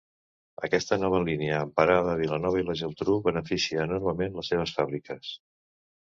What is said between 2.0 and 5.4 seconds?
a Vilanova i la Geltrú, beneficia enormement les seves fàbriques.